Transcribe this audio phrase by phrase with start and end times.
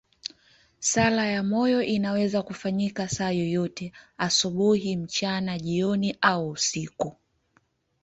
[0.79, 7.15] Sala ya moyo inaweza kufanyika saa yoyote, asubuhi, mchana, jioni au usiku.